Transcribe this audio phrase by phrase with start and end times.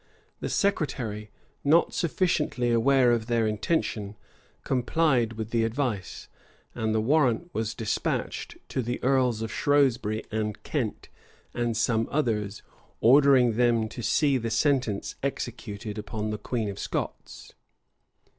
[0.23, 1.29] [*] The secretary,
[1.63, 4.15] not sufficiently aware of their intention,
[4.63, 6.27] complied with the advice;
[6.73, 11.09] and the warrant was despatched to the earls of Shrewsbury and Kent,
[11.53, 12.63] and some others,
[12.99, 17.53] ordering them to see the sentence executed upon the queen of Scots.